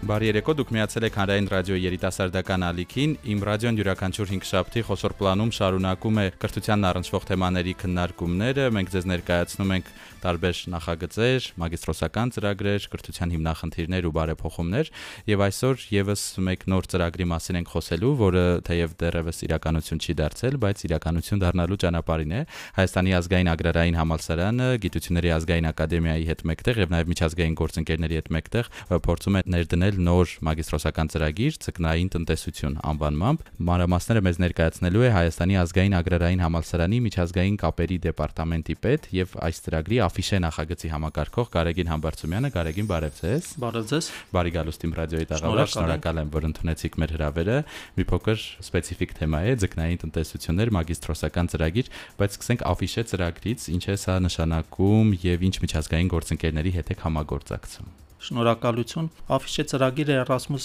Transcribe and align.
Բարի 0.00 0.30
երեկո, 0.30 0.52
դուք 0.56 0.70
միացել 0.72 1.04
եք 1.10 1.16
Հանրային 1.20 1.48
ռադիոյի 1.52 1.82
երիտասարդական 1.84 2.62
ալիքին։ 2.64 3.10
Իմ 3.34 3.42
ռադիոն 3.44 3.80
յուրաքանչյուր 3.80 4.30
5 4.32 4.46
շաբթի 4.48 4.82
խոշոր 4.88 5.14
պլանում 5.18 5.50
շարունակում 5.52 6.20
է 6.20 6.24
կրթությանն 6.40 6.86
առնչվող 6.88 7.26
թեմաների 7.28 7.74
քննարկումները։ 7.84 8.64
Մենք 8.80 8.94
ձեզ 8.96 9.08
ներկայացնում 9.10 9.74
ենք 9.76 9.90
տարբեր 10.24 10.62
նախագծեր, 10.72 11.48
մագիստրոսական 11.60 12.32
ծրագրեր, 12.36 12.88
կրթության 12.96 13.34
հիմնախնդիրներ 13.36 14.08
ու 14.08 14.14
բարեփոխումներ, 14.16 14.90
եւ 15.30 15.44
այսօր 15.46 15.84
եւս 16.00 16.24
մեկ 16.48 16.66
նոր 16.70 16.88
ծրագրի 16.90 17.26
մասին 17.30 17.60
ենք 17.60 17.70
խոսելու, 17.76 18.12
որը 18.20 18.44
թեև 18.68 18.96
դեռևս 19.00 19.40
իրականություն 19.48 20.00
չի 20.00 20.16
դարձել, 20.20 20.58
բայց 20.64 20.84
իրականություն 20.90 21.44
դառնալու 21.44 21.80
ճանապարհին 21.84 22.34
է։ 22.40 22.42
Հայաստանի 22.80 23.16
ազգային 23.20 23.52
agrarային 23.52 24.00
համալսարանը 24.00 24.68
Գիտությունների 24.80 25.32
ազգային 25.40 25.70
ակադեմիայի 25.70 26.28
հետ 26.30 26.44
մեկտեղ 26.50 26.80
եւ 26.84 26.94
նաեւ 26.94 27.10
միջազգային 27.10 27.58
գործընկերների 27.60 28.20
հետ 28.20 28.30
մեկտեղ 28.36 28.70
փորձում 29.10 29.40
է 29.40 29.42
ներդնել 29.50 29.99
նոր 30.00 30.32
մագիստրոսական 30.46 31.10
ծրագիր 31.12 31.56
Ձկնային 31.64 32.10
տնտեսություն 32.14 32.76
անվանմամբ։ 32.90 33.44
Մանրամասները 33.68 34.22
մեզ 34.26 34.40
ներկայացնելու 34.44 35.04
է 35.04 35.10
Հայաստանի 35.16 35.58
ազգային 35.60 35.96
ագրարային 36.00 36.42
համալսարանի 36.44 36.98
միջազգային 37.06 37.58
կապերի 37.60 37.98
դեպարտամենտի 38.06 38.76
պետ 38.80 39.08
եւ 39.20 39.34
այս 39.46 39.60
ծրագրի 39.66 40.00
աֆիշե 40.06 40.40
նախագծի 40.46 40.92
համակարգող 40.94 41.50
Կարեգին 41.54 41.90
Համբարձումյանը։ 41.90 42.50
Կարեգին, 42.56 42.88
բարև 42.90 43.20
ձեզ։ 43.20 43.50
Բարև 43.60 43.88
ձեզ։ 43.90 44.10
Բարի 44.34 44.54
գալուստ 44.56 44.86
իմ 44.88 44.94
ռադիոյի 45.00 45.30
տաղավար, 45.30 45.70
շնորհակալ 45.74 46.20
եմ, 46.20 46.32
որ 46.34 46.48
ընդունեցիք 46.50 46.98
մեր 47.00 47.14
հրավերը։ 47.16 47.58
Մի 48.00 48.06
փոքր 48.10 48.44
սպეციფიկ 48.70 49.16
թեմա 49.20 49.40
է 49.50 49.56
Ձկնային 49.60 50.02
տնտեսություններ 50.04 50.74
մագիստրոսական 50.80 51.50
ծրագիր, 51.54 51.90
բայց 52.20 52.38
սկսենք 52.40 52.66
աֆիշե 52.70 53.06
ծրագրից, 53.10 53.66
ինչ 53.76 53.84
է 53.90 53.96
սա 54.00 54.20
նշանակում 54.26 55.16
եւ 55.30 55.48
ինչ 55.50 55.56
միջազգային 55.66 56.14
գործընկերների 56.14 56.76
հետ 56.80 56.94
է 56.94 57.00
համագործակցում։ 57.04 58.09
Շնորհակալություն։ 58.20 59.06
Աֆիշե 59.32 59.64
ծրագիրը 59.70 60.16
Erasmus+ 60.20 60.64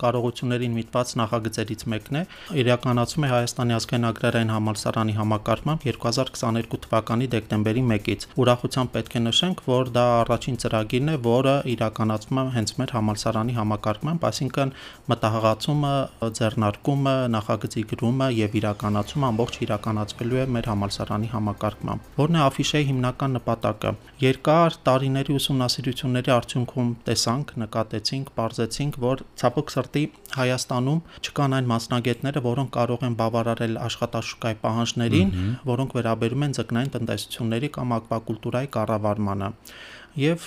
կարողություններին 0.00 0.72
միտված 0.76 1.12
նախագծերից 1.20 1.82
մեկն 1.92 2.16
է։ 2.18 2.22
Իրականացում 2.62 3.26
է 3.26 3.30
Հայաստանի 3.30 3.76
ազգային 3.76 4.06
agrarային 4.10 4.50
համալսարանի 4.50 5.14
համակարգմամբ 5.16 5.86
2022 5.86 6.80
թվականի 6.86 7.28
դեկտեմբերի 7.36 7.84
1-ից։ 7.86 8.26
Ուրախությամբ 8.42 8.92
պետք 8.96 9.14
է 9.14 9.22
նշենք, 9.26 9.62
որ 9.70 9.92
դա 9.94 10.04
առաջին 10.26 10.58
ծրագիրն 10.66 11.12
է, 11.14 11.16
որը 11.26 11.54
իրականացվում 11.76 12.40
է 12.42 12.46
հենց 12.56 12.74
մեր 12.82 12.94
համալսարանի 12.96 13.56
համակարգմամբ, 13.60 14.26
այսինքն 14.26 14.74
մտահղացումը, 15.06 15.94
ձեռնարկումը, 16.40 17.16
նախագծի 17.36 17.86
գրումը 17.94 18.28
եւ 18.42 18.58
իրականացումը 18.62 19.30
ամբողջ 19.30 19.60
իրականացվելու 19.66 20.42
է 20.42 20.46
մեր 20.56 20.70
համալսարանի 20.72 21.32
համակարգմամբ։ 21.36 22.10
Որն 22.26 22.36
է 22.36 22.44
աֆիշեի 22.46 22.90
հիմնական 22.90 23.36
նպատակը։ 23.36 23.94
Երկար 24.26 24.78
տարիների 24.86 25.36
ուսումնասիրությունների 25.36 26.32
արդյունքում 26.36 26.55
արդյունքում 26.56 26.90
տեսանք, 27.04 27.50
նկատեցինք, 27.60 28.28
ողջեցինք, 28.36 28.94
որ 29.02 29.22
ցապոք 29.40 29.72
սրտի 29.74 30.04
Հայաստանում 30.36 31.00
չկան 31.20 31.56
այն 31.56 31.68
մասնագետները, 31.72 32.42
որոնք 32.46 32.70
կարող 32.76 33.04
են 33.08 33.16
բավարարել 33.20 33.76
աշխատաշուկայի 33.86 34.56
պահանջներին, 34.64 35.34
որոնք 35.68 35.96
վերաբերում 36.00 36.46
են 36.46 36.56
ձկնային 36.56 36.94
տնտեսությունների 36.96 37.70
կամ 37.76 37.94
ակվակուլտուրայի 38.00 38.72
կառավարմանը 38.76 39.50
եւ 40.16 40.44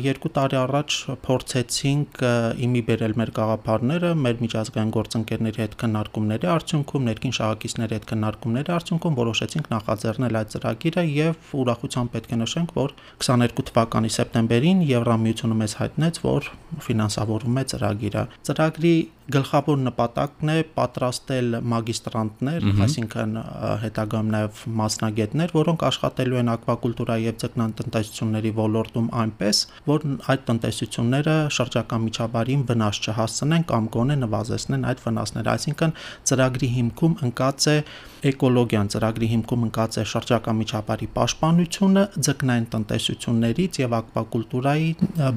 երկու 0.00 0.30
տարի 0.36 0.56
առաջ 0.60 0.94
փորձեցինք 1.26 2.20
իմի 2.64 2.82
բերել 2.88 3.14
մեր 3.20 3.32
գաղափարները 3.38 4.12
մեր 4.24 4.38
միջազգային 4.44 4.92
գործընկերների 4.96 5.62
հետ 5.64 5.74
քննարկումների 5.82 6.48
արդյունքում 6.54 7.08
ներքին 7.10 7.34
շահակիցների 7.38 7.96
հետ 7.98 8.06
քննարկումների 8.12 8.74
արդյունքում 8.76 9.18
որոշեցինք 9.20 9.68
նախաձեռնել 9.74 10.38
այդ 10.40 10.54
ծրագիրը 10.54 11.04
եւ 11.14 11.52
ուրախությամբ 11.64 12.14
պետք 12.16 12.32
է 12.32 12.38
նշենք 12.44 12.72
որ 12.80 12.96
22 13.28 13.66
թվականի 13.74 14.14
սեպտեմբերին 14.16 14.86
Եվրամիությունը 14.94 15.58
մեզ 15.60 15.76
հայտնեց 15.84 16.22
որ 16.24 16.48
ֆինանսավորում 16.88 17.60
է 17.60 17.66
ծրագիրը 17.74 18.24
ծրագրի 18.48 18.96
գլխավոր 19.32 19.78
նպատակն 19.80 20.50
է 20.52 20.56
պատրաստել 20.76 21.54
մագիստրանտներ, 21.72 22.66
այսինքն 22.84 23.38
հետագայում 23.84 24.32
նաև 24.34 24.58
մասնագետներ, 24.80 25.54
որոնք 25.56 25.84
աշխատելու 25.88 26.40
են 26.42 26.50
ակվակուլտուրայի 26.54 27.24
եւ 27.30 27.38
ձկնանտնտեսությունների 27.44 28.52
ոլորտում 28.94 29.08
այնպես, 29.24 29.56
որ 29.88 30.04
այդ 30.30 30.42
տնտեսությունները 30.48 31.36
շրջակա 31.56 31.98
միջավայրին 32.04 32.62
վնաս 32.70 32.96
չհասցնեն 33.04 33.64
կամ 33.70 33.84
գոնե 33.94 34.16
նվազեցնեն 34.22 34.86
այդ 34.90 35.04
վնասները, 35.04 35.54
այսինքն 35.54 35.94
ծրագրի 36.30 36.68
հիմքում 36.78 37.14
ընկած 37.28 37.68
է 37.74 37.76
էկոլոգիան, 38.24 38.88
ծրագրի 38.94 39.26
հիմքում 39.34 39.64
ընկած 39.68 39.96
է 40.00 40.04
շրջակա 40.14 40.52
միջավայրի 40.56 41.08
պաշտպանությունը 41.14 42.04
ձկնային 42.24 42.68
տնտեսություններից 42.72 43.78
եւ 43.84 43.96
ակվակուլտուրայի 43.98 44.88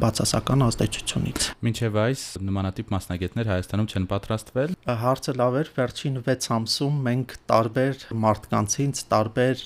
բացասական 0.03 0.63
ազդեցությունից։ 0.67 1.47
Մինչև 1.67 1.99
այս 2.07 2.23
նմանատիպ 2.47 2.93
մասնագետներ 2.95 3.51
Հայաստան 3.51 3.67
Հայաստանում 3.67 3.89
չեն 3.91 4.07
պատրաստվել։ 4.07 4.75
Հարցը 5.03 5.33
լավ 5.41 5.57
էր, 5.59 5.69
վերջին 5.77 6.15
6 6.27 6.47
ամսում 6.57 6.95
մենք 7.07 7.35
տարբեր 7.51 8.05
մարդկանցից, 8.23 9.01
տարբեր 9.11 9.63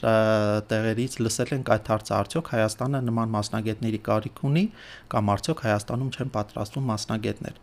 տեղերից 0.72 1.18
լսել 1.22 1.54
ենք 1.62 1.72
այդ 1.76 1.92
հարցը, 1.92 2.14
արդյոք 2.22 2.52
Հայաստանը 2.56 3.02
նման 3.12 3.32
մասնագետների 3.82 4.00
կարիք 4.06 4.42
ունի 4.46 4.64
կամ 5.12 5.30
արդյոք 5.34 5.62
Հայաստանում 5.66 6.10
չեն 6.14 6.30
պատրաստվում 6.36 6.86
մասնագետներ։ 6.92 7.56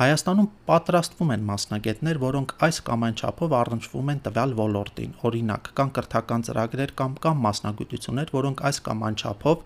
Հայաստանում 0.00 0.48
պատրաստվում 0.68 1.32
են 1.32 1.44
մասնագետներ, 1.48 2.20
որոնք 2.22 2.54
այս 2.66 2.80
կամ 2.88 3.06
այն 3.08 3.16
չափով 3.22 3.56
առնչվում 3.62 4.12
են 4.12 4.22
տվյալ 4.28 4.56
ոլորտին։ 4.60 5.12
Օրինակ, 5.32 5.72
կան 5.80 5.92
կրթական 5.96 6.46
ծրագրեր 6.48 6.94
կամ 7.02 7.12
կամ 7.24 7.44
մասնագիտություններ, 7.48 8.34
որոնք 8.36 8.64
այս 8.68 8.82
կամ 8.88 9.06
այն 9.08 9.16
չափով 9.22 9.56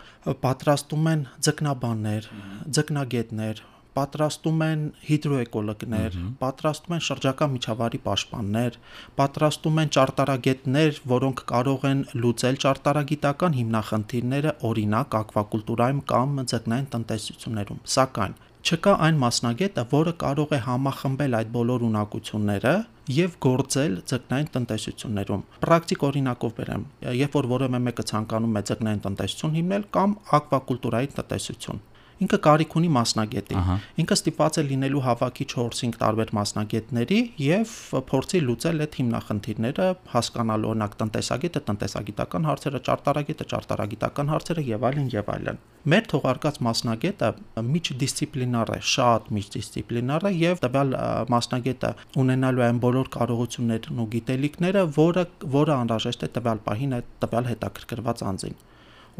պատրաստում 0.46 1.10
են 1.16 1.26
ձկնաբաններ, 1.46 2.30
ձկնագետներ, 2.76 3.64
պատրաստում 3.96 4.64
են 4.66 4.82
հիդրոէկոլոգներ, 5.08 6.18
պատրաստում 6.42 6.96
են 6.96 7.04
շրջակա 7.08 7.48
միջավայրի 7.56 8.00
պաշտպաններ, 8.06 8.80
պատրաստում 9.20 9.80
են 9.82 9.92
ճարտարագետներ, 9.96 11.00
որոնք 11.16 11.44
կարող 11.52 11.86
են 11.90 12.02
լուծել 12.24 12.60
ճարտարագիտական 12.66 13.56
հիմնախնդիրները, 13.60 14.56
օրինակ 14.70 15.16
ակվակուլտուրայում 15.22 16.02
կամ 16.12 16.44
ձկնային 16.52 16.90
տնտեսություններում։ 16.96 17.80
Սակայն 17.96 18.36
չկա 18.66 18.92
այն 19.06 19.18
մասնագետը, 19.22 19.82
որը 19.92 20.12
կարող 20.20 20.52
է 20.56 20.58
համախմբել 20.66 21.34
այդ 21.38 21.50
բոլոր 21.56 21.82
ունակությունները 21.86 22.72
եւ 23.16 23.36
գործել 23.46 23.92
ձկնային 24.10 24.48
տնտեսություններում։ 24.56 25.44
Պրակտիկ 25.62 26.06
օրինակով 26.08 26.56
բերեմ, 26.56 26.86
երբ 27.22 27.36
որ 27.38 27.48
որևէ 27.52 27.80
մեկը 27.86 28.06
ցանկանում 28.10 28.58
է 28.58 28.62
ձկնային 28.70 29.04
տնտեսություն 29.06 29.54
հիմնել 29.60 29.86
կամ 29.96 30.16
ակվակուլտուրայի 30.40 31.12
տնտեսություն 31.14 31.84
ինքը 32.16 32.38
կարիք 32.46 32.74
ունի 32.78 32.88
մասնագետի։ 32.96 33.56
Ինքը 34.00 34.16
ստիպված 34.16 34.56
է 34.56 34.62
լինելու 34.70 35.00
հավաքի 35.04 35.46
4-5 35.52 35.96
տարբեր 36.00 36.30
մասնագետների 36.38 37.18
եւ 37.44 37.72
փորձի 38.10 38.40
լուծել 38.46 38.84
այդ 38.86 38.96
հիմնախնդիրները, 39.00 39.88
հասկանալ 40.14 40.66
օրինակ 40.70 40.96
տնտեսագետը 41.02 41.62
տնտեսագիտական 41.68 42.48
հարցերը, 42.48 42.80
ճարտարագետը 42.88 43.48
ճարտարագիտական 43.52 44.32
հարցերը 44.32 44.64
եւ 44.70 44.86
այլն 44.90 45.10
եւ 45.16 45.28
այլն։ 45.36 45.60
Մեր 45.86 46.06
թողարկած 46.10 46.56
մասնագետը 46.66 47.28
միջդիսցիպլինար 47.66 48.72
է, 48.74 48.78
շատ 48.96 49.28
միջդիսցիպլինար 49.36 50.24
է 50.26 50.32
եւ 50.40 50.62
տվյալ 50.64 50.96
մասնագետը 51.30 51.90
ունենալու 52.22 52.64
այն 52.66 52.80
բոլոր 52.86 53.10
կարողություններն 53.16 54.00
ու 54.02 54.08
գիտելիքները, 54.16 54.82
որը 54.96 55.24
որը 55.56 55.76
անհրաժեշտ 55.76 56.26
է 56.26 56.30
տվյալ 56.40 56.64
պահին 56.66 56.96
այդ 56.96 57.12
տվյալ 57.22 57.48
հետաքրքրված 57.52 58.24
անձին։ 58.32 58.58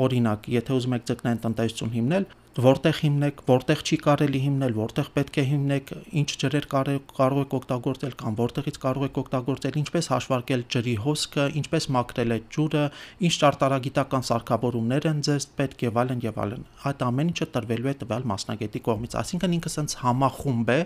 Օրինակ, 0.06 0.50
եթե 0.56 0.74
ուզում 0.76 0.96
եք 0.96 1.06
ձգնային 1.08 1.42
տնտեսություն 1.46 1.94
հիմնել, 1.96 2.26
որտեղ 2.56 2.98
հիմնեք, 3.04 3.40
որտեղ 3.50 3.80
չի 3.84 3.96
կարելի 4.06 4.40
հիմնել, 4.46 4.74
որտեղ 4.76 5.08
պետք 5.16 5.38
է 5.40 5.44
հիմնեք, 5.50 5.90
ինչ 6.20 6.28
ջրեր 6.42 6.66
կարող 6.72 7.40
եք 7.42 7.56
օգտագործել 7.58 8.14
կամ 8.22 8.38
որտեղից 8.40 8.78
կարող 8.84 9.04
եք 9.06 9.20
օգտագործել, 9.22 9.78
ինչպես 9.82 10.08
հաշվարկել 10.12 10.64
ջրի 10.72 10.94
հոսքը, 11.04 11.46
ինչպես 11.60 11.88
մաքրել 11.96 12.36
այդ 12.36 12.48
ջուրը, 12.56 12.84
ինչ 13.28 13.34
ճարտարագիտական 13.44 14.26
սարքավորումներ 14.30 15.08
են 15.12 15.22
ձեզ 15.28 15.48
պետք 15.60 15.86
եւ 15.86 16.00
այլն 16.00 16.24
եւ 16.26 16.40
այլն։ 16.46 16.66
Այդ 16.86 17.06
ամեն 17.06 17.32
ինչը 17.36 17.50
տրվելու 17.56 17.92
է 17.92 17.96
տվյալ 18.06 18.28
մասնագետի 18.32 18.84
կողմից, 18.88 19.18
այսինքն 19.20 19.56
ինքը 19.60 19.74
sense 19.76 20.00
համախումբ 20.06 20.72
է 20.76 20.80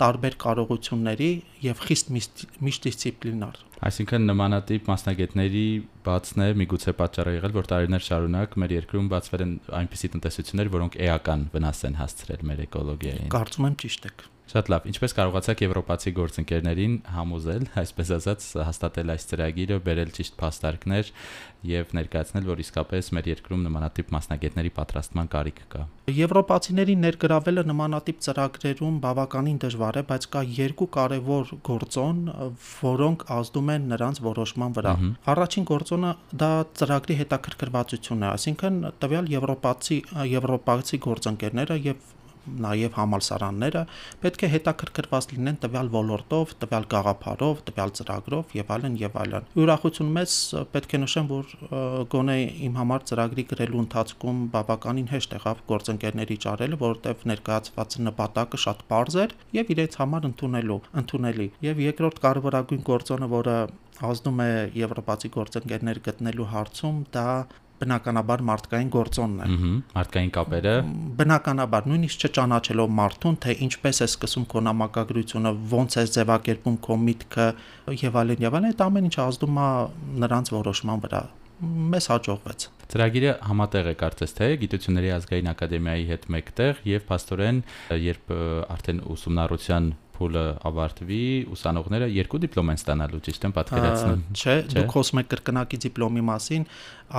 տարբեր 0.00 0.40
կարողությունների 0.40 1.32
եւ 1.68 1.84
խիստ 1.84 2.14
միջդիսցիպլինար։ 2.64 3.66
Այսինքն 3.80 4.26
նմանատիպ 4.28 4.88
մասնագետների 4.90 5.64
բացն 6.04 6.42
է 6.44 6.48
միգուցե 6.60 6.92
պատճառը 6.98 7.32
եղել, 7.36 7.54
որ 7.56 7.68
տարիներ 7.70 8.04
շարունակ 8.04 8.56
մեր 8.60 8.74
երկրում 8.76 9.08
բացվել 9.12 9.44
են 9.44 9.54
այնպիսի 9.78 10.10
տնտեսություններ, 10.14 10.70
որոնք 10.74 10.98
էական 11.10 11.46
վնաս 11.54 11.82
են 11.90 11.98
հասցրել 12.00 12.44
մեր 12.50 12.62
էկոլոգիային։ 12.66 13.32
Կարծում 13.34 13.66
եմ 13.70 13.76
ճիշտ 13.84 14.08
եք։ 14.10 14.24
Շատ 14.50 14.66
լավ։ 14.72 14.86
Ինչպես 14.90 15.12
կարողացաք 15.14 15.60
եվրոպացի 15.62 16.10
գործընկերներին 16.16 16.94
համոզել, 17.14 17.66
այսպես 17.78 18.08
ասած, 18.16 18.46
հաստատել 18.66 19.12
այս 19.14 19.26
ծրագիրը, 19.30 19.76
բերել 19.86 20.10
ճիշտ 20.16 20.34
փաստարկներ 20.40 21.12
եւ 21.70 21.94
ներկայացնել, 21.94 22.48
որ 22.50 22.62
իսկապես 22.64 23.10
մեր 23.14 23.28
երկրում 23.30 23.62
նմանատիպ 23.68 24.10
մասնագետների 24.16 24.72
պատրաստման 24.80 25.30
կարիք 25.30 25.60
կա։ 25.70 25.84
Եվրոպացիներին 26.18 27.04
ներգրավելը 27.06 27.64
նմանատիպ 27.70 28.22
ծրագրերում 28.26 29.00
բավականին 29.06 29.58
դժվար 29.62 30.00
է, 30.00 30.04
բայց 30.10 30.26
կա 30.34 30.42
երկու 30.58 30.88
կարևոր 30.98 31.52
գործոն, 31.70 32.22
որոնք 32.80 33.26
ազդում 33.38 33.74
են 33.76 33.90
նրանց 33.94 34.22
որոշման 34.26 34.78
վրա։ 34.80 34.94
Առաջին 35.30 35.68
գործոնը 35.70 36.14
դա 36.42 36.52
ծրագրի 36.80 37.18
հետաքրքրվածությունն 37.20 38.24
է, 38.24 38.30
այսինքն 38.34 38.80
տվյալ 39.04 39.30
եվրոպացի 39.36 40.00
եվրոպացի 40.40 41.00
գործընկերները 41.06 41.78
եւ 41.90 42.08
նաև 42.60 42.96
համալսարանները 42.96 43.82
պետք 44.24 44.44
է 44.46 44.50
հետաքրքրված 44.54 45.28
լինեն 45.34 45.58
տվյալ 45.64 45.90
ոլորտով, 45.94 46.54
տվյալ 46.62 46.86
գաղափարով, 46.94 47.62
տվյալ 47.70 47.92
ծրագրով 48.00 48.54
եւ 48.58 48.72
այլն 48.76 48.96
եւ 49.00 49.18
այլն։ 49.20 49.48
Ուրախություն 49.60 50.12
մեծ 50.16 50.36
պետք 50.74 50.94
է 50.96 51.00
նշեմ, 51.04 51.30
որ 51.30 51.54
գոնե 52.14 52.36
իմ 52.70 52.80
համար 52.80 53.06
ծրագրի 53.10 53.44
գրելու 53.50 53.82
ընթացքում 53.84 54.40
բավականին 54.56 55.10
հեշտ 55.10 55.36
եղավ 55.40 55.62
գործընկերների 55.70 56.38
ճարելը, 56.46 56.80
որովհետեւ 56.80 57.24
ներկայացված 57.30 57.98
նպատակը 58.10 58.62
շատ 58.64 58.84
པարզ 58.90 59.20
էր 59.24 59.36
եւ 59.60 59.72
իրենց 59.76 59.98
համար 60.00 60.28
ընդունելու, 60.30 60.80
ընդունելի։ 61.00 61.48
Եվ 61.70 61.82
երկրորդ 61.90 62.22
կարևորագույն 62.24 62.84
գործոնը, 62.90 63.30
որը 63.30 63.56
ազդում 64.10 64.38
է 64.40 64.52
եվրոպացի 64.80 65.30
գործընկերներ 65.34 65.98
գտնելու 66.06 66.46
հարցում, 66.54 67.00
դա 67.14 67.26
բնականաբար 67.80 68.44
մարդկային 68.50 68.90
գործոնն 68.94 69.40
է։ 69.40 69.48
Ահա, 69.50 69.72
մարդկային 69.96 70.32
կապերը։ 70.36 70.74
Բնականաբար 71.20 71.88
նույնիսկ 71.90 72.24
չճանաչելով 72.28 72.94
մարդուն, 73.00 73.38
թե 73.44 73.56
ինչպես 73.66 74.00
է 74.00 74.08
սկսում 74.10 74.46
քո 74.52 74.64
նամակագրությունը, 74.68 75.52
ոնց 75.74 75.98
է 76.00 76.04
ձևակերպում 76.20 76.78
քո 76.86 76.98
միտքը 77.08 77.46
եւ 78.04 78.20
այլն 78.20 78.46
եւ 78.46 78.58
այլն, 78.60 78.70
այդ 78.70 78.84
ամեն 78.90 79.10
ինչը 79.10 79.22
ազդում 79.26 79.60
է 79.60 79.68
նրանց 80.24 80.52
որոշման 80.60 81.04
վրա 81.06 81.22
մեզ 81.60 82.06
հաջողվեց։ 82.08 82.66
Ծրագիրը 82.90 83.32
համատեղ 83.46 83.88
է 83.90 83.94
կարծես 84.00 84.32
թե 84.38 84.46
Գիտությունների 84.62 85.10
ազգային 85.16 85.50
ակադեմիայի 85.52 86.06
հետ 86.08 86.24
մեկտեղ 86.34 86.80
եւ 86.88 87.04
փաստորեն 87.10 87.58
երբ 88.00 88.32
արդեն 88.76 89.02
ուսումնառության 89.14 89.90
փուլը 90.20 90.44
ավարտվի, 90.68 91.20
ուսանողները 91.54 92.08
երկու 92.12 92.40
դիպլոմ 92.44 92.70
են 92.74 92.80
ստանալու, 92.80 93.20
ճիշտ 93.26 93.46
եմ 93.48 93.54
պատկերացնում։ 93.56 94.22
Չէ, 94.36 94.56
դուք 94.74 94.92
խոսում 94.94 95.20
եք 95.22 95.30
կրկնակի 95.32 95.80
դիպլոմի 95.84 96.24
մասին, 96.28 96.66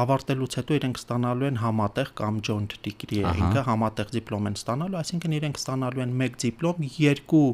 ավարտելուց 0.02 0.58
հետո 0.62 0.78
իրենք 0.78 1.02
ստանալու 1.02 1.50
են 1.50 1.60
համատեղ 1.62 2.14
կամ 2.22 2.40
joint 2.46 2.78
degree, 2.86 3.26
ինքը 3.42 3.66
համատեղ 3.72 4.14
դիպլոմ 4.22 4.50
են 4.52 4.58
ստանալու, 4.62 5.00
այսինքն 5.02 5.36
իրենք 5.42 5.62
ստանալու 5.62 6.06
են 6.06 6.16
մեկ 6.22 6.40
դիպլոմ 6.46 6.88
երկու 7.02 7.46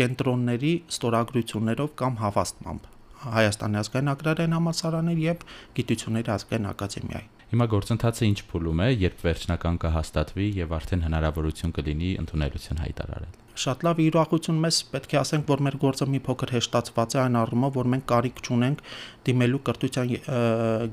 կենտրոնների 0.00 0.72
ստորագրություններով 0.94 1.92
կամ 2.00 2.20
հավաստմամբ։ 2.20 2.88
Հայաստանի 3.20 3.76
ազգային 3.80 4.10
ագրարային 4.14 4.56
համալսարանի 4.56 5.14
եւ 5.20 5.42
Գիտությունների 5.76 6.32
ազգային 6.36 6.70
ակադեմիայի։ 6.70 7.28
Հիմա 7.50 7.66
գործընթացը 7.74 8.26
ինչ 8.30 8.38
փուլում 8.52 8.80
է, 8.86 8.88
երբ 9.02 9.22
վերջնական 9.26 9.78
կհաստատվի 9.82 10.48
եւ 10.60 10.74
արդեն 10.78 11.04
հնարավորություն 11.08 11.74
կլինի 11.80 12.10
ընդունելություն 12.22 12.82
հայտարարել 12.86 13.49
շատ 13.60 13.84
լավ 13.86 14.00
իրողություն 14.06 14.60
մեզ 14.64 14.78
պետք 14.94 15.14
է 15.14 15.18
ասենք, 15.20 15.44
որ 15.50 15.62
մեր 15.66 15.76
գործը 15.84 16.06
մի 16.10 16.20
փոքր 16.26 16.52
հեշտացված 16.56 17.16
է 17.16 17.20
այն 17.24 17.38
առումով, 17.40 17.74
որ 17.76 17.90
մենք 17.94 18.06
կարիք 18.10 18.40
չունենք 18.46 18.82
դիմելու 19.28 19.60
կրթության 19.68 20.12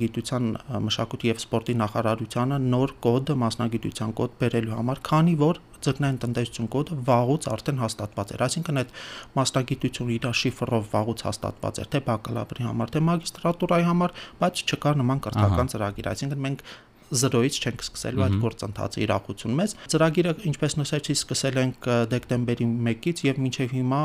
գիտության 0.02 0.50
մշակույթի 0.88 1.32
եւ 1.32 1.42
սպորտի 1.44 1.78
նախարարությանը 1.82 2.60
նոր 2.68 2.94
կոդ, 3.08 3.32
մասնագիտության 3.44 4.14
կոդ 4.20 4.38
բերելու 4.42 4.78
համար, 4.78 5.02
քանի 5.08 5.36
որ 5.48 5.62
ձգնային 5.86 6.20
տնտեսություն 6.24 6.70
կոդը 6.74 6.98
վաղուց 7.08 7.48
արդեն 7.54 7.82
հաստատված 7.84 8.32
էր։ 8.34 8.44
Այսինքն 8.48 8.82
այդ 8.82 8.94
մասնագիտությունը 9.38 10.16
իր 10.18 10.28
շիֆրով 10.42 10.88
վաղուց 10.94 11.24
հաստատված 11.28 11.82
էր, 11.84 11.90
թե 11.94 12.02
բակալավրի 12.08 12.68
համար, 12.68 12.94
թե 12.98 13.04
մագիստրատուրայի 13.08 13.88
համար, 13.88 14.16
բայց 14.42 14.64
չկար 14.68 15.00
նման 15.04 15.22
կրթական 15.28 15.72
ծրագիր։ 15.74 16.10
Այսինքն 16.18 16.44
մենք 16.48 16.66
զրոյից 17.12 17.58
չենք 17.64 17.84
սկսելու 17.88 18.24
այդ 18.28 18.38
գործընթացը 18.44 19.02
իրախություն 19.06 19.58
մեզ։ 19.58 19.76
Ծրագիրը, 19.94 20.34
ինչպես 20.52 20.78
նշեցի, 20.82 21.16
սկսել 21.18 21.60
ենք 21.64 21.90
դեկտեմբերի 22.14 22.68
1-ից 22.68 23.24
եւ 23.28 23.42
մինչեւ 23.48 23.76
հիմա 23.78 24.02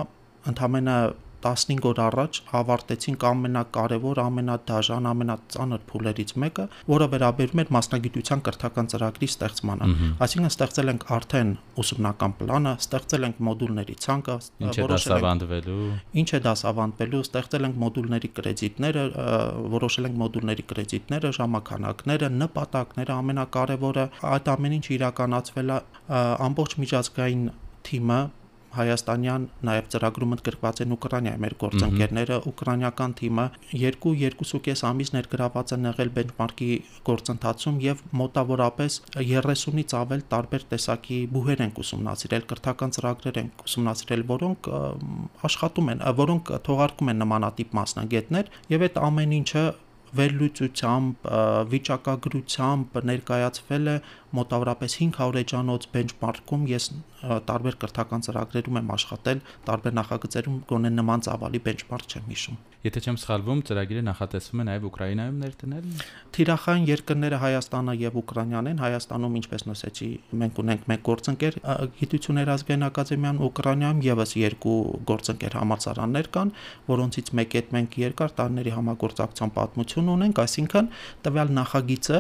ընդամենը 0.53 0.97
15 1.43 1.87
օր 1.91 2.01
առաջ 2.07 2.39
ավարտեցինք 2.59 3.25
ամենակարևոր, 3.29 4.21
ամենադաժան, 4.23 5.09
ամենածանր 5.13 5.85
փուլերից 5.91 6.35
մեկը, 6.43 6.67
որը 6.93 7.09
վերաբերում 7.13 7.63
էր 7.63 7.73
մասնագիտության 7.77 8.43
կրթական 8.49 8.91
ծրագրի 8.93 9.29
ստեղծմանը։ 9.33 9.89
Այսինքն 10.27 10.53
ստեղծել 10.53 10.93
ենք 10.93 11.07
արդեն 11.17 11.51
ուսումնական 11.83 12.37
պլանը, 12.43 12.75
ստեղծել 12.83 13.27
ենք 13.29 13.41
մոդուլների 13.49 13.97
ցանկը, 14.03 14.37
ինչ 14.63 14.77
դասավանդվելու, 14.93 15.89
ինչ 16.23 16.29
է 16.33 16.41
դասավանդվելու, 16.47 17.23
ստեղծել 17.27 17.67
ենք 17.69 17.81
մոդուլների 17.83 18.31
կրեդիտները, 18.39 19.07
որոշել 19.73 20.09
ենք 20.11 20.21
մոդուլների 20.23 20.67
կրեդիտները, 20.73 21.33
ժամանակները, 21.39 22.31
նպատակները, 22.43 23.17
ամենակարևորը 23.23 24.07
այդ 24.33 24.53
ամեն 24.53 24.77
ինչը 24.79 24.95
իրականացվել 24.99 25.73
է 25.73 25.81
ամբողջ 26.49 26.79
միջազգային 26.83 27.45
թիմը 27.87 28.21
հայաստանյան 28.77 29.45
նաև 29.69 29.89
ծրագրում 29.93 30.35
ընդգրկված 30.37 30.81
են 30.85 30.95
Ուկրաինայի 30.97 31.41
մեր 31.43 31.55
գործընկերները, 31.63 32.39
ուկրաինական 32.51 33.15
թիմը 33.21 33.47
2-2.5 33.73 34.85
ամիս 34.89 35.13
ներգրաված 35.17 35.75
են 35.77 35.89
եղել 35.91 36.13
բենչմարքի 36.17 36.71
գործընթացում 37.09 37.79
եւ 37.87 38.03
մոտավորապես 38.23 38.99
30-ից 39.21 39.95
ավել 40.01 40.27
տարբեր 40.33 40.67
տեսակի 40.73 41.21
բուհեր 41.37 41.65
են 41.67 41.73
ուսումնասիրել, 41.83 42.49
կրթական 42.53 42.97
ծրագրեր 42.97 43.41
են 43.43 43.53
ուսումնասիրել, 43.69 44.27
որոնք 44.33 44.69
աշխատում 45.53 45.95
են, 45.95 46.05
որոնք 46.23 46.53
թողարկում 46.69 47.13
են 47.13 47.25
նմանատիպ 47.27 47.81
մասնագետներ 47.83 48.53
եւ 48.73 48.87
այդ 48.89 49.03
ամեն 49.13 49.35
ինչը 49.43 49.65
վերլուծությամբ, 50.13 51.29
վիճակագրությամբ 51.73 52.99
ներկայացվել 53.11 53.93
է 53.93 53.95
մոտավորապես 54.39 54.99
500 55.03 55.41
էջանոց 55.43 55.89
բենչմարքում 55.93 56.69
ես 56.73 56.87
տարբեր 57.23 57.77
կրթական 57.83 58.25
ծրագրերում 58.27 58.79
եմ 58.81 58.89
աշխատել, 58.97 59.41
տարբեր 59.69 59.95
նախագծերում 59.99 60.57
գոնե 60.73 60.91
նման 60.99 61.25
ծավալի 61.27 61.61
բենչմարք 61.67 62.07
չեմ 62.13 62.31
հիշում։ 62.33 62.57
Եթե 62.83 63.03
չեմ 63.03 63.17
սխալվում, 63.23 63.61
ծրագիրը 63.69 64.03
նախատեսվում 64.09 64.63
է 64.63 64.65
նաև 64.67 64.87
Ուկրաինայում 64.89 65.37
ներդնել։ 65.43 65.85
Թիրախային 66.35 66.87
երկրները 66.89 67.39
Հայաստանը 67.43 67.95
եւ 68.03 68.17
Ուկրաինան 68.23 68.71
են։ 68.73 68.83
Հայաստանում, 68.83 69.37
ինչպես 69.39 69.65
նշեցի, 69.71 70.09
մենք 70.43 70.61
ունենք 70.63 70.89
մեկ 70.91 71.05
գործընկեր 71.13 71.59
Գիտություններ 72.03 72.53
ազգային 72.57 72.87
ակադեմիան, 72.91 73.41
Ուկրաինայում 73.47 74.03
եւս 74.03 74.35
երկու 74.43 74.79
գործընկեր 75.13 75.59
համալսարաններ 75.63 76.31
կան, 76.35 76.55
որոնցից 76.91 77.33
մեկի 77.39 77.63
հետ 77.63 77.75
մենք 77.79 77.99
երկար 78.03 78.35
տարիների 78.43 78.75
համագործակցության 78.83 79.55
պատմություն 79.63 80.11
ունենք, 80.19 80.43
այսինքն 80.43 80.91
տվյալ 81.23 81.55
նախագիծը 81.63 82.19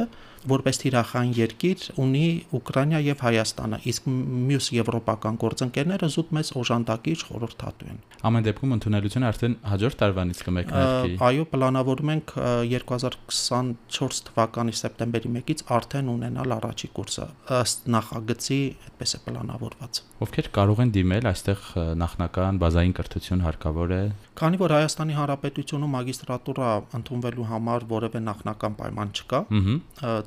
որպես 0.50 0.80
թիրախային 0.82 1.32
երկիր 1.36 1.84
ունի 2.02 2.24
Ուկրաինա 2.58 3.00
եւ 3.06 3.22
Հայաստանը, 3.22 3.78
իսկ 3.92 4.08
մյուս 4.48 4.68
եվրոպական 4.76 5.38
գործընկերները 5.42 6.08
զուտ 6.12 6.32
մեծ 6.36 6.50
օժանդակիչ 6.62 7.18
խորհրդատու 7.28 7.90
են։ 7.92 8.00
Ամեն 8.22 8.46
դեպքում 8.46 8.74
ընդունելությունը 8.76 9.28
արդեն 9.32 9.54
հաջորդ 9.72 9.98
տարվանից 10.02 10.42
կմեկնարկի։ 10.46 11.16
Այո, 11.28 11.46
պլանավորում 11.52 12.12
ենք 12.12 12.34
2024 12.72 14.22
թվականի 14.28 14.76
սեպտեմբերի 14.82 15.32
1-ից 15.32 15.64
արդեն 15.78 16.10
ունենալ 16.12 16.56
առաջի 16.58 16.90
կուրսը 16.98 17.26
ըստ 17.62 17.88
նախագծի, 17.96 18.60
այդպես 18.92 19.12
է 19.12 19.20
պլանավորված։ 19.26 20.02
Ովքեր 20.22 20.48
կարող 20.54 20.82
են 20.82 20.92
դիմել 20.94 21.28
այստեղ 21.32 21.62
նախնական 22.02 22.60
բազային 22.62 22.94
կրթություն 22.98 23.42
հարկավոր 23.42 23.94
է։ 23.96 24.02
Քանի 24.38 24.60
որ 24.62 24.74
Հայաստանի 24.76 25.16
Հանրապետությունում 25.18 25.92
մագիստրատուրա 25.96 26.68
ընդունվելու 26.98 27.48
համար 27.52 27.86
որևէ 27.92 28.22
նախնական 28.28 28.76
պայման 28.78 29.12
չկա, 29.18 29.40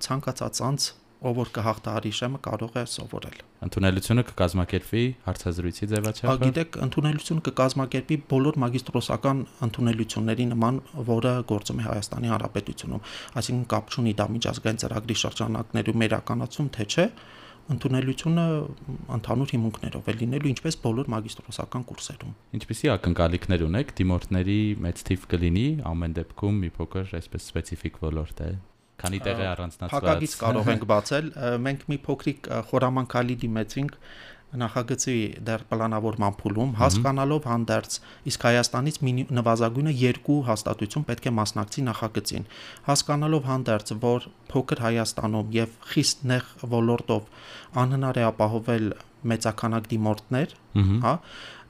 ցանկացած 0.06 0.62
անձ, 0.70 0.88
ով 1.26 1.38
որ 1.40 1.50
կհաղթահարի 1.56 2.12
շեմը 2.16 2.40
կարող 2.46 2.76
է 2.76 2.84
սովորել։ 2.92 3.38
Ընթունելությունը 3.66 4.24
կկազմակերպվի 4.30 5.04
հարցազրույցի 5.26 5.88
ձևաչափը։ 5.92 6.36
Գիտեք, 6.44 6.78
ընթունելությունը 6.86 7.46
կկազմակերպի 7.48 8.18
բոլոր 8.34 8.60
մագիստրոսական 8.66 9.40
ընթունելությունների 9.66 10.46
նման, 10.52 10.82
որը 11.10 11.34
գործում 11.50 11.82
է 11.82 11.88
Հայաստանի 11.88 12.32
Հանրապետությունում, 12.36 13.08
այսինքն 13.42 13.66
կապ 13.74 13.96
չունի 13.96 14.14
դա 14.22 14.28
միջազգային 14.36 14.82
ծրագրի 14.86 15.18
շրջանակներում 15.26 16.06
իրականացում 16.06 16.70
թե 16.76 16.86
չէ, 16.86 17.08
ընդունելությունը 17.66 18.44
ընդհանուր 19.16 19.52
հիմունքներով 19.56 20.10
է 20.12 20.14
լինելու 20.20 20.52
ինչպես 20.52 20.76
բոլոր 20.84 21.08
մագիստրոսական 21.16 21.86
կուրսերում։ 21.90 22.36
Ինչպիսի 22.60 22.92
ակնկալիքներ 22.94 23.66
ունեք 23.66 23.96
դիմորդների 23.98 24.60
մեծ 24.86 25.04
թիվ 25.10 25.26
կլինի 25.34 25.66
ամեն 25.96 26.16
դեպքում 26.22 26.62
մի 26.62 26.72
փոքր 26.78 27.18
այսպես 27.26 27.50
սպეციფიկ 27.50 28.02
ոլորտ 28.06 28.46
է 28.46 28.52
քանի 29.02 29.20
տեղ 29.26 29.42
է 29.42 29.48
առանձնացված։ 29.56 29.96
Հակագից 29.96 30.38
կարող 30.44 30.72
ենք 30.76 30.86
բացել։ 30.92 31.28
Մենք 31.66 31.84
մի 31.92 31.98
փոքրիկ 32.06 32.50
խորամանկալի 32.72 33.36
դիմեցինք 33.46 34.00
նախագծի 34.60 35.16
դեռ 35.46 35.64
պլանավորման 35.72 36.36
փուլում, 36.40 36.72
հասկանալով 36.80 37.48
հանդերձ 37.50 37.98
իսկ 38.32 38.46
Հայաստանից 38.48 39.00
նվազագույնը 39.40 39.94
երկու 40.02 40.38
հաստատություն 40.50 41.06
պետք 41.10 41.28
է 41.28 41.34
մասնակցի 41.40 41.84
նախագծին։ 41.90 42.48
Հասկանալով 42.86 43.50
հանդերձ, 43.50 43.94
որ 44.06 44.30
փոքր 44.54 44.84
Հայաստանում 44.86 45.52
եւ 45.58 45.76
խիստ 45.92 46.24
նեղ 46.32 46.48
ոլորտով 46.76 47.28
անհնար 47.84 48.22
է 48.22 48.26
ապահովել 48.30 48.88
մեծականակ 49.26 49.92
դիմորդներ, 49.92 50.58
հա, 51.06 51.14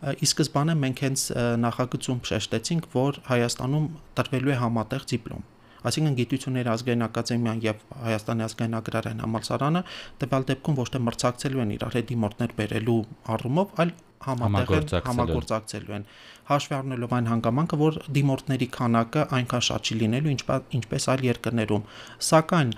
ի 0.06 0.28
սկզբանե 0.30 0.78
մենք 0.86 1.04
հենց 1.06 1.22
նախագծում 1.66 2.24
շեշտեցինք, 2.30 2.90
որ 2.94 3.22
Հայաստանում 3.32 3.92
տրվելու 4.20 4.56
է 4.56 4.62
համատեղ 4.62 5.06
դիպլոմ 5.16 5.46
Այսինքն 5.86 6.18
գիտությունների 6.20 6.72
ազգային 6.76 7.06
ակադեմիան 7.06 7.62
եւ 7.66 7.84
Հայաստանի 8.06 8.46
ազգային 8.46 8.78
agrarային 8.80 9.24
համալսարանը 9.26 9.82
տվյալ 10.24 10.48
դեպքում 10.50 10.80
ոչ 10.82 10.88
թե 10.96 11.02
մրցակցելու 11.06 11.64
են 11.66 11.74
իրար 11.76 11.98
հետ 12.00 12.10
դիմորդներ 12.12 12.56
բերելու 12.60 13.00
առումով, 13.36 13.76
այլ 13.86 13.94
համատեղ 14.26 15.04
համագործակցելու 15.06 15.96
են 15.96 16.06
հաշվի 16.50 16.76
առնելով 16.78 17.14
այն 17.18 17.30
հանգամանքը, 17.30 17.78
որ 17.82 17.98
դիմորդների 18.16 18.68
քանակը 18.76 19.24
այնքան 19.38 19.64
շատ 19.68 19.90
չի 19.90 19.98
լինելու, 20.02 20.34
ինչպես 20.80 21.08
այլ 21.14 21.26
երկրներում։ 21.26 21.88
Սակայն 22.30 22.74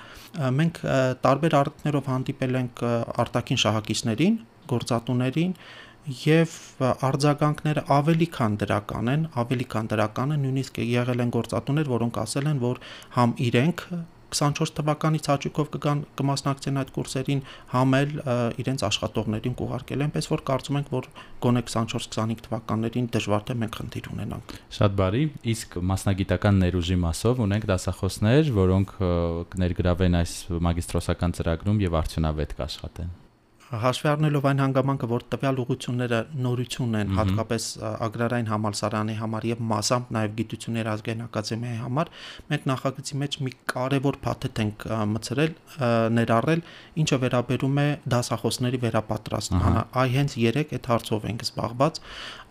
մենք 0.58 0.80
տարբեր 1.28 1.58
առիթներով 1.62 2.10
հանդիպել 2.14 2.60
ենք 2.62 2.84
արտաքին 3.26 3.62
շահակիցներին, 3.64 4.40
գործատուներին 4.72 5.54
եւ 6.08 6.58
արձագանքները 7.08 7.84
ավելի 7.92 8.28
քան 8.38 8.60
դրական 8.64 9.10
են, 9.14 9.26
ավելի 9.44 9.66
քան 9.74 9.90
դրական 9.94 10.36
են, 10.36 10.46
նույնիսկ 10.48 10.80
եղել 10.88 11.24
են 11.26 11.34
գործատուներ, 11.36 11.90
որոնք 11.98 12.22
ասել 12.24 12.52
են, 12.54 12.62
որ 12.64 12.80
համ 13.18 13.34
իրենք 13.48 13.84
24 14.28 14.74
թվականից 14.76 15.28
հաճույքով 15.32 15.68
կգան 15.74 16.00
կմասնակցեն 16.20 16.80
այդ 16.82 16.90
կուրսերին, 16.96 17.42
համ 17.74 17.94
էլ 17.98 18.16
իրենց 18.64 18.82
աշխատողներին 18.88 19.56
կուղարկել, 19.62 20.04
այնպես 20.08 20.28
որ 20.32 20.44
կարծում 20.50 20.80
ենք, 20.80 20.90
որ 20.96 21.08
գոնե 21.46 21.64
24-25 21.72 22.42
թվականներին 22.48 23.08
դժվար 23.16 23.46
թե 23.48 23.56
մենք 23.64 23.78
խնդիր 23.80 24.10
ունենանք։ 24.16 24.58
Շատ 24.78 24.98
բարի, 25.00 25.24
իսկ 25.56 25.78
մասնագիտական 25.94 26.60
ներուժի 26.66 26.98
մասով 27.08 27.46
ունենք 27.48 27.70
դասախոսներ, 27.72 28.52
որոնք 28.58 28.98
կներգրավեն 29.56 30.20
այս 30.24 30.36
մագիստրոսական 30.68 31.40
ծրագրում 31.40 31.82
եւ 31.88 31.98
արդյունավետ 32.04 32.60
կաշխատեն 32.60 33.16
հաշվի 33.68 34.08
առնելով 34.08 34.46
այն 34.48 34.62
հանգամանքը, 34.64 35.08
որ 35.12 35.24
տվյալ 35.34 35.58
ուղությունները 35.64 36.20
նորություն 36.40 36.94
են, 37.00 37.10
հատկապես 37.18 37.66
ագրարային 38.08 38.48
համալսարանի 38.52 39.16
համար 39.20 39.48
եւ 39.50 39.64
մասամբ 39.72 40.14
նաեւ 40.18 40.38
գիտությունների 40.38 40.92
ազգային 40.94 41.24
ակադեմիայի 41.26 41.80
համար, 41.84 42.12
մենք 42.48 42.68
նախագծի 42.72 43.20
մեջ 43.24 43.38
մի 43.44 43.54
կարևոր 43.74 44.20
փաթեթ 44.24 44.62
ենք 44.64 44.88
մցրել, 45.18 45.52
ներառել, 46.16 46.64
ինչը 47.04 47.20
վերաբերում 47.28 47.78
է 47.84 47.88
դասախոսների 48.16 48.82
վերապատրաստմանը։ 48.88 49.84
Այ 49.98 50.10
հենց 50.16 50.38
3 50.48 50.74
այդ 50.78 50.90
հարցով 50.94 51.28
ենք 51.28 51.46
զբաղված։ 51.48 52.02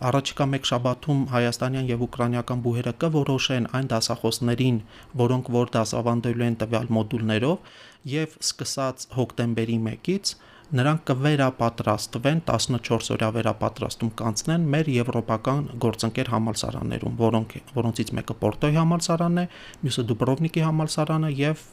Առաջիկա 0.07 0.45
մեկ 0.53 0.67
շաբաթում 0.69 1.21
հայաստանյան 1.33 1.91
եւ 1.97 2.05
ուկրաինական 2.07 2.63
բուհերը 2.67 2.93
կորոշեն 3.01 3.69
այն 3.77 3.91
դասախոսներին, 3.97 4.77
որոնք 5.17 5.51
որ 5.57 5.71
դասավանդելու 5.77 6.47
են 6.47 6.57
տվյալ 6.61 6.91
մոդուլներով 6.97 7.77
եւ 8.07 8.37
սկսած 8.43 9.07
հոկտեմբերի 9.17 9.79
1-ից 9.87 10.35
նրանք 10.67 11.03
կվերապատրաստվեն 11.07 12.39
14 12.47 13.11
օրյա 13.15 13.27
վերապատրաստում 13.37 14.09
կանցնեն 14.19 14.63
մեր 14.73 14.89
եվրոպական 14.91 15.67
գործընկեր 15.83 16.31
համալսարաններում, 16.33 17.13
որոնք 17.21 17.55
որոնցից 17.77 18.11
մեկը 18.17 18.35
Պորտոյի 18.41 18.77
համալսարանն 18.77 19.39
է, 19.39 19.45
մյուսը 19.85 20.03
Դուբրովնիկի 20.11 20.63
համալսարանը 20.67 21.29
եւ 21.37 21.63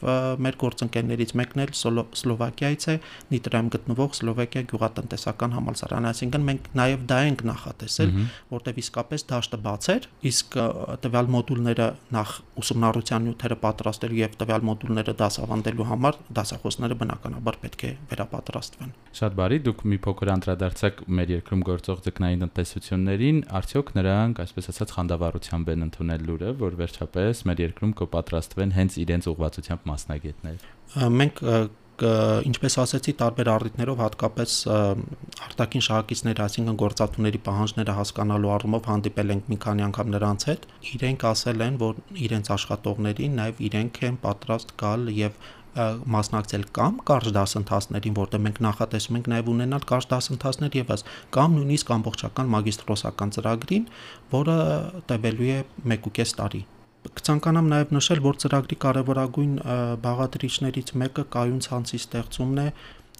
մեր 0.45 0.57
գործընկերներից 0.63 1.33
մեկն 1.41 1.63
էլ 1.65 1.73
Սլովակիայից 1.75 2.87
է, 2.87 2.95
Նիտրայում 3.35 3.69
գտնվող 3.75 4.15
Սլովակիա 4.15 4.63
գյուղատնտեսական 4.71 5.55
համալսարանը, 5.59 6.13
այսինքն 6.15 6.47
մենք 6.47 6.71
նաեւ 6.79 7.05
դա 7.11 7.19
ենք 7.25 7.45
նախատեսել, 7.51 8.15
որտեղ 8.55 8.81
իսկապես 8.85 9.27
դաշտը 9.35 9.61
բաց 9.65 9.89
էր, 9.95 10.09
իսկ 10.31 10.57
տվյալ 11.03 11.31
մոդուլները 11.35 11.89
նախ 12.15 12.33
ուսումնառության 12.63 13.25
նյութերը 13.25 13.59
պատրաստելու 13.65 14.19
եւ 14.23 14.39
տվյալ 14.45 14.65
մոդուլները 14.69 15.15
դասավանդելու 15.25 15.89
համար 15.91 16.19
դասախոսները 16.35 16.95
բնականաբար 17.01 17.57
պետք 17.65 17.85
է 17.85 17.91
վերապատրաստվեն 18.11 18.85
են։ 18.85 18.93
Շատ 19.19 19.37
բարի, 19.39 19.59
դուք 19.65 19.83
մի 19.91 19.99
փոքր 20.05 20.31
անդրադարձակ 20.35 21.01
մեր 21.19 21.31
երկրում 21.35 21.63
գործող 21.69 22.01
ձկնային 22.05 22.43
տնտեսություններին, 22.45 23.39
արդյոք 23.59 23.93
նրանք, 23.99 24.43
այսպես 24.45 24.69
ասած, 24.73 24.93
խանդավառությամբ 24.97 25.71
են 25.75 25.85
ընդունել 25.85 26.27
լուրը, 26.29 26.51
որ 26.65 26.77
վերջապես 26.81 27.45
մեր 27.49 27.63
երկրում 27.65 27.95
կպատրաստվեն 28.01 28.75
հենց 28.75 28.99
իրենց 29.05 29.31
ուղղվածությամբ 29.35 29.89
մասնագետներ։ 29.93 30.69
Մենք 31.15 31.41
ինչպես 31.95 32.75
ասացի, 32.81 33.13
տարբեր 33.21 33.49
առիթներով 33.53 34.01
հատկապես 34.03 34.55
արտաքին 35.45 35.83
շահակիցների, 35.85 36.41
այսինքն 36.45 36.79
գործատուների 36.81 37.39
պահանջները 37.45 37.95
հասկանալու 37.99 38.51
առումով 38.55 38.89
հանդիպել 38.91 39.33
ենք 39.35 39.47
մի 39.53 39.57
քանի 39.65 39.85
անգամ 39.85 40.11
նրանց 40.15 40.47
հետ։ 40.49 40.67
Իրենք 40.91 41.25
ասել 41.31 41.65
են, 41.65 41.77
որ 41.85 42.01
իրենց 42.25 42.51
աշխատողներին 42.55 43.39
նաև 43.39 43.63
իրենք 43.69 44.01
են 44.09 44.19
պատրաստ 44.25 44.75
գալ 44.83 45.07
եւ 45.15 45.39
մասնակցել 46.15 46.63
կամ 46.75 46.99
կարճ 47.09 47.31
դասընթացներին, 47.35 48.15
որտեղ 48.19 48.43
մենք 48.45 48.61
նախատեսում 48.65 49.17
ենք 49.19 49.27
նաև 49.33 49.49
ունենալ 49.55 49.87
կարճ 49.89 50.09
դասընթացներ 50.13 50.77
եւս, 50.79 51.03
կամ 51.35 51.57
նույնիսկ 51.59 51.91
ամբողջական 51.95 52.53
մագիստրոսական 52.55 53.35
ծրագրին, 53.35 53.89
որը 54.35 54.57
տևելու 55.11 55.51
է 55.55 55.59
1.5 55.83 56.39
տարի 56.39 56.63
կցանկանամ 57.05 57.67
նաև 57.69 57.91
նշել, 57.93 58.21
որ 58.25 58.37
ծրագրի 58.41 58.77
կարևորագույն 58.81 59.51
բաղադրիչներից 60.01 60.93
մեկը 61.01 61.25
կայուն 61.35 61.59
ցանցի 61.65 61.99
ստեղծումն 62.01 62.61
է։ 62.63 62.67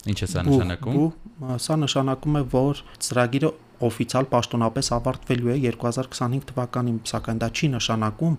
Ինչ 0.10 0.18
է? 0.26 0.30
Սա 0.32 0.44
նշանակում։ 0.48 1.60
Սա 1.66 1.78
նշանակում 1.84 2.40
է, 2.40 2.44
որ 2.56 2.82
ծրագիրը 3.06 3.52
օֆիցիալ 3.88 4.28
պաշտոնապես 4.32 4.90
ավարտվելու 4.96 5.52
է 5.54 5.58
2025 5.66 6.48
թվականին, 6.52 6.98
սակայն 7.12 7.42
դա 7.44 7.50
չի 7.56 7.70
նշանակում, 7.76 8.38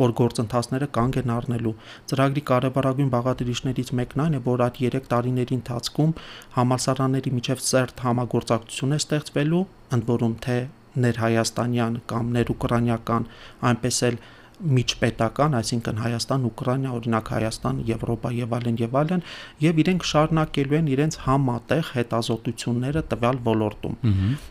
որ 0.00 0.14
գործընթացները 0.20 0.88
կանգ 0.96 1.18
են 1.22 1.34
առնելու։ 1.36 1.74
Ծրագրի 2.12 2.42
կարևորագույն 2.50 3.12
բաղադրիչներից 3.16 3.92
մեկն 4.00 4.24
այն 4.26 4.38
է, 4.38 4.40
որ 4.46 4.64
այդ 4.66 4.80
3 4.86 5.10
տարիների 5.12 5.58
ընթացքում 5.60 6.16
համալսարանների 6.56 7.34
միջև 7.36 7.66
ծերտ 7.66 8.02
համագործակցություն 8.06 8.96
է 8.96 9.00
ստեղծվելու, 9.02 9.66
ընդ 9.96 10.10
որում 10.16 10.34
թե 10.46 10.58
ներհայաստանյան 10.96 12.00
կամ 12.10 12.32
ներուկրաինական, 12.36 13.26
այնպես 13.70 13.98
էլ 14.08 14.16
միջպետական, 14.56 15.54
այսինքն 15.60 16.00
Հայաստան, 16.00 16.46
Ուկրաինա, 16.50 16.92
օրինակ 16.96 17.30
Հայաստան, 17.34 17.80
Եվրոպա 17.90 18.30
եւ 18.36 18.54
այլն 18.56 18.78
եւ 18.80 18.96
այլն, 19.00 19.24
եւ 19.64 19.80
իրենք 19.82 20.06
շարունակելու 20.10 20.78
են 20.80 20.90
իրենց 20.96 21.18
համատեղ 21.26 21.90
հետազոտությունները 21.96 23.02
տվյալ 23.12 23.40
ոլորտում։ 23.50 23.96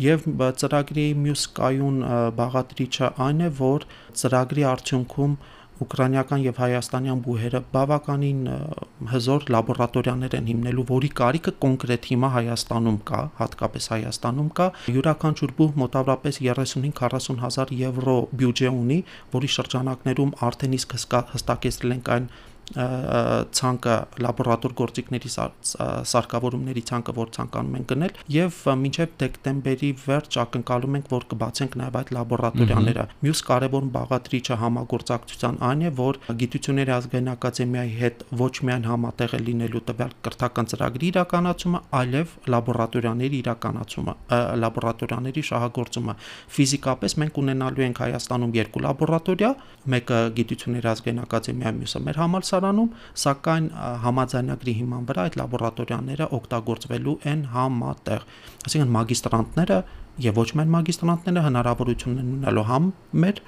Եվ 0.05 0.29
ծրագրի 0.61 1.07
մյուս 1.25 1.45
կայուն 1.59 1.99
բաղադրիչը 2.37 3.11
այն 3.25 3.45
է, 3.45 3.51
որ 3.65 3.87
ծրագրի 4.21 4.67
արդյունքում 4.75 5.37
ուկրաինական 5.83 6.43
եւ 6.45 6.59
հայաստանյան 6.61 7.21
բուհերը 7.25 7.59
բավականին 7.73 8.39
հզոր 9.11 9.47
լաբորատորիաներ 9.55 10.37
են 10.39 10.47
հիմնելու, 10.51 10.85
որի 10.91 11.09
կարիքը 11.19 11.53
կոնկրետ 11.65 12.07
հիմա 12.11 12.29
Հայաստանում 12.35 12.99
կա, 13.09 13.19
հատկապես 13.41 13.89
Հայաստանում 13.95 14.49
կա։ 14.59 14.67
Յուրաքանչյուր 14.95 15.55
բուհ 15.59 15.77
մոտավորապես 15.83 16.41
35-40 16.47 17.43
հազար 17.43 17.75
եվրո 17.83 18.17
բյուջե 18.39 18.73
ունի, 18.79 18.99
որի 19.35 19.53
շրջանակներում 19.59 20.35
արդեն 20.47 20.77
իսկ 20.79 20.99
հստակեցրել 21.35 21.95
ենք 21.99 22.11
այն 22.15 22.29
ցանկը 22.73 23.95
լաբորատոր 24.25 24.73
գործիքների 24.79 25.29
սարքավորումների 25.31 26.81
ցանկը, 26.89 27.13
որ 27.15 27.29
ցանկանում 27.35 27.75
են 27.77 27.85
գնել 27.91 28.15
եւ 28.35 28.57
մինչեւ 28.81 29.11
դեկտեմբերի 29.21 29.89
վերջ 30.05 30.37
ակնկալում 30.43 30.97
ենք, 30.99 31.11
որ 31.13 31.27
կբացենք 31.31 31.77
նաեւ 31.81 31.97
այդ 32.01 32.11
լաբորատորիաները։ 32.17 33.05
Մյուս 33.25 33.41
կարևոր 33.49 33.87
բաղադրիչը 33.95 34.57
համագործակցության 34.65 35.59
այն 35.69 35.85
է, 35.85 35.91
որ 35.99 36.19
գիտությունների 36.41 36.93
ազգային 36.95 37.31
ակադեմիայի 37.35 37.93
հետ 38.01 38.25
ոչ 38.41 38.53
միայն 38.65 38.89
համատեղ 38.89 39.35
է 39.35 39.41
լինելու 39.45 39.83
տվյալ 39.85 40.15
կրթական 40.25 40.69
ծրագրի 40.73 41.09
իրականացումը, 41.13 41.81
այլև 42.01 42.35
լաբորատորիաների 42.55 43.39
իրականացումը, 43.45 44.13
լաբորատորիաների 44.65 45.45
շահագործումը։ 45.45 46.17
Ֆիզիկապես 46.55 47.17
մենք 47.21 47.39
ունենալու 47.45 47.85
ենք 47.85 48.03
Հայաստանում 48.05 48.55
երկու 48.55 48.83
լաբորատորիա, 48.85 49.51
մեկը 49.95 50.19
գիտությունների 50.39 50.89
ազգային 50.95 51.23
ակադեմիա, 51.25 51.73
մյուսը 51.75 52.01
մեր 52.05 52.19
համալսարանը 52.25 52.54
համալսարանում, 52.55 52.89
սակայն 53.19 53.67
համաձայնագրի 54.05 54.73
հիման 54.79 55.05
վրա 55.09 55.25
այդ 55.25 55.35
լաբորատորիաները 55.41 56.27
օգտագործվելու 56.37 57.15
են 57.31 57.43
համատեղ։ 57.55 58.25
Այսինքն 58.65 58.95
մագիստրանտները 58.95 59.79
եւ 60.25 60.39
ոչ 60.39 60.49
միայն 60.55 60.73
մագիստրանտները 60.75 61.45
հնարավորություն 61.45 62.19
են 62.21 62.33
ունենալու 62.35 62.65
համ 62.71 62.89
մեր 63.25 63.41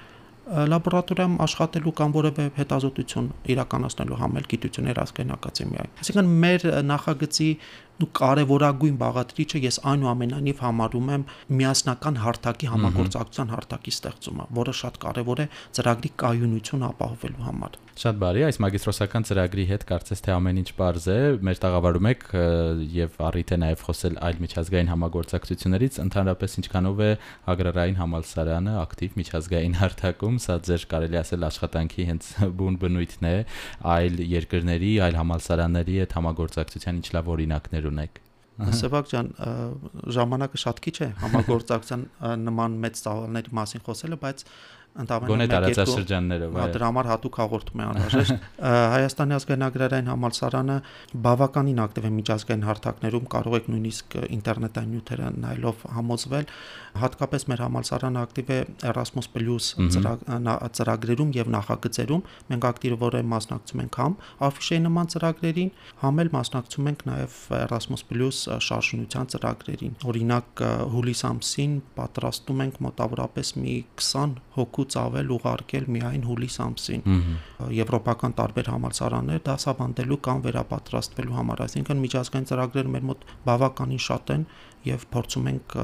լաբորատորիայում 0.48 1.34
աշխատելու 1.44 1.92
կամ 2.00 2.14
որևէ 2.16 2.44
հետազոտություն 2.56 3.26
իրականացնելու 3.52 4.20
համել 4.22 4.46
գիտություններ 4.54 5.02
ազգային 5.04 5.34
ակադեմիայի։ 5.36 5.90
Այսինքն 6.04 6.30
մեր 6.44 6.66
նախագծի 6.88 7.50
ու 7.98 8.10
կարևորագույն 8.20 8.98
բաղադրիչը 9.02 9.62
ես 9.64 9.80
այնուամենայնիվ 9.92 10.62
համարում 10.68 11.10
եմ 11.16 11.26
միասնական 11.62 12.22
հարթակի 12.22 12.72
համագործակցության 12.74 13.52
հարթակի 13.56 13.94
ստեղծումը, 13.98 14.48
որը 14.62 14.78
շատ 14.84 15.02
կարևոր 15.08 15.42
է 15.42 15.50
ծրագրի 15.78 16.14
կայունությունը 16.22 16.90
ապահովելու 16.94 17.46
համար։ 17.48 17.84
Շատ 17.98 18.18
բարի, 18.22 18.42
այս 18.46 18.58
մագիստրոսական 18.62 19.24
ծրագրի 19.26 19.64
հետ 19.72 19.84
կարծես 19.90 20.20
թե 20.22 20.32
ամեն 20.36 20.58
ինչ 20.62 20.68
པարզ 20.78 21.06
է։ 21.10 21.18
Մեր 21.48 21.62
տաղավարում 21.64 22.08
եք 22.12 22.26
եւ 22.94 23.16
առիթ 23.26 23.54
է 23.56 23.58
նաեւ 23.64 23.86
խոսել 23.88 24.20
այլ 24.28 24.42
միջազգային 24.44 24.92
համագործակցություններից, 24.94 25.98
ընդհանրապես 26.06 26.58
ինչքանով 26.62 27.02
է 27.02 27.10
agrarային 27.58 27.98
համալսարանը 27.98 28.76
ակտիվ 28.84 29.18
միջազգային 29.18 29.78
հարթակում, 29.82 30.38
սա 30.46 30.60
ձեր 30.68 30.86
կարելի 30.94 31.20
ասել 31.26 31.48
աշխատանքի 31.48 32.06
հենց 32.12 32.30
բուն 32.62 32.78
բնույթն 32.86 33.28
է, 33.28 33.36
այլ 33.98 34.22
երկրների, 34.38 34.94
այլ 35.08 35.18
համալսարանների 35.18 35.98
հետ 36.06 36.16
համագործակցության 36.22 37.02
ինչ 37.02 37.08
լավ 37.18 37.34
օրինակներ 37.34 37.87
ունեք։ 37.92 38.22
Սևակ 38.58 39.10
ջան, 39.12 39.28
ժամանակը 40.18 40.60
շատ 40.64 40.80
քիչ 40.82 40.96
է 41.06 41.08
համագործակցության 41.22 42.06
նման 42.42 42.78
մեծ 42.86 43.02
ծավալների 43.06 43.54
մասին 43.58 43.84
խոսելը, 43.86 44.18
բայց 44.24 44.44
ընդամենը 45.04 45.38
մեկ 45.42 45.52
տարածաշրջաններով 45.54 46.58
այո 46.58 46.68
դրա 46.78 46.88
համար 46.88 47.10
հատուկ 47.12 47.40
հաղորդում 47.42 47.82
է 47.82 47.88
անհրաժեշտ. 47.88 48.48
Հայաստանի 48.98 49.36
ազգային 49.38 49.66
agrarային 49.68 50.10
համալսարանը 50.12 50.78
բավականին 51.28 51.82
ակտիվ 51.88 52.08
է 52.08 52.12
միջազգային 52.18 52.66
հարթակներում 52.68 53.28
կարող 53.38 53.58
եք 53.58 53.70
նույնիսկ 53.74 54.18
ինտերնետային 54.38 54.92
նյութերը 54.98 55.32
նայելով 55.48 55.86
համոզվել 55.98 56.50
հատկապես 56.98 57.46
մեր 57.52 57.62
համալսարանը 57.68 58.22
ակտիվ 58.28 58.48
է 58.58 58.60
Erasmus+ 58.92 59.28
ծրագրերում 60.78 61.32
եւ 61.38 61.52
նախագծերում 61.54 62.24
մենք 62.52 62.68
ակտիվորեն 62.68 63.30
մասնակցում 63.34 63.82
ենք 63.84 64.00
համ 64.02 64.16
Afishe 64.48 64.80
նման 64.84 65.12
ծրագրերին 65.14 65.72
համ 66.04 66.22
էլ 66.24 66.32
մասնակցում 66.38 66.90
ենք 66.92 67.06
նաեւ 67.10 67.38
Erasmus+ 67.58 68.02
շարժունության 68.68 69.32
ծրագրերին 69.34 69.96
օրինակ 70.12 70.64
հուլիս 70.96 71.22
ամսին 71.32 71.78
պատրաստում 71.98 72.64
ենք 72.68 72.82
մոտավորապես 72.88 73.54
մի 73.62 73.76
20 74.02 74.38
հոգուց 74.88 74.96
ավել 75.02 75.32
ուղարկել 75.36 75.86
միայն 75.92 76.24
հուլիս 76.28 76.56
ամսին 76.64 77.02
եվրոպական 77.78 78.36
տարբեր 78.38 78.70
համալսարաններ 78.72 79.42
դասավանդելու 79.48 80.20
կամ 80.28 80.44
վերապատրաստվելու 80.48 81.38
համար 81.38 81.64
այսինքն 81.68 82.04
միջազգային 82.04 82.48
ծրագրեր 82.52 82.92
մեր 82.96 83.04
մոտ 83.12 83.26
բավականին 83.48 84.04
շատ 84.08 84.32
են 84.38 84.46
եւ 84.88 85.06
փորձում 85.12 85.50
ենք 85.52 85.76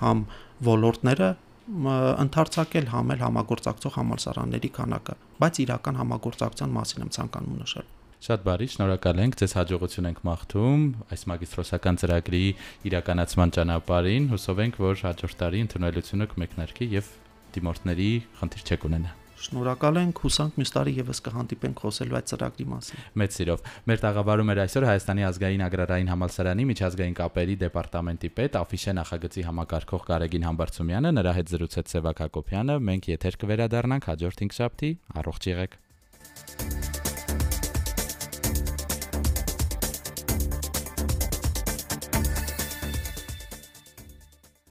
համ 0.00 0.24
ոլորտները 0.70 1.28
ընդարձակել 1.66 2.88
համել 2.94 3.20
համագործակցող 3.26 3.94
համալսարանների 4.00 4.70
քանակը, 4.76 5.14
բայց 5.42 5.54
իրական 5.66 5.96
համագործակցության 6.00 6.74
մասին 6.76 7.04
եմ 7.06 7.10
ցանկանում 7.16 7.56
նշել։ 7.66 7.88
Շատ 8.26 8.44
բարի, 8.46 8.66
շնորհակալ 8.72 9.18
ենք, 9.26 9.34
ձեզ 9.42 9.52
հաջողություն 9.58 10.08
ենք 10.08 10.20
մաղթում 10.30 10.86
այս 11.12 11.26
մագիստրոսական 11.30 11.98
ծրագրի 12.00 12.44
իրականացման 12.88 13.52
ճանապարհին։ 13.58 14.30
Հուսով 14.32 14.62
ենք, 14.66 14.78
որ 14.86 15.02
հաջորդ 15.10 15.36
տարի 15.42 15.60
ընդունելությունը 15.66 16.28
կմեկնարկի 16.32 16.88
եւ 16.96 17.10
դիմորդների 17.56 18.10
խնդիր 18.40 18.66
չեք 18.66 18.90
ունենա։ 18.90 19.14
Շնորհակալ 19.36 19.98
ենք, 20.00 20.20
հուսանք 20.24 20.54
մյուս 20.56 20.70
տարի 20.72 20.92
եւս 20.96 21.18
կհանդիպենք 21.26 21.80
խոսելու 21.82 22.16
այդ 22.16 22.30
ծրագրի 22.30 22.66
մասին։ 22.72 23.04
Մեծ 23.20 23.36
սիրով։ 23.36 23.68
Մեր 23.90 24.02
տաղավարում 24.06 24.52
էր 24.54 24.60
այսօր 24.64 24.86
Հայաստանի 24.88 25.26
ազգային 25.28 25.64
agrarային 25.66 26.10
համալսարանի 26.14 26.66
միջազգային 26.72 27.16
կապերի 27.20 27.56
դեպարտամենտի 27.62 28.32
պետ 28.40 28.60
Աֆիշե 28.64 28.96
նախագծի 28.96 29.46
համակարգող 29.52 30.06
Կարեգին 30.08 30.46
Համբարձումյանը, 30.50 31.16
նրա 31.20 31.36
հետ 31.36 31.52
զրուցեց 31.52 31.96
Սևակ 31.96 32.22
Հակոբյանը։ 32.26 32.78
Մենք 32.90 33.10
եթեր 33.12 33.42
կվերադառնանք 33.44 34.14
հաջորդ 34.16 34.46
5 34.46 34.56
շաբթի։ 34.56 34.96
Առողջ 35.20 35.52
եղեք։ 35.52 35.82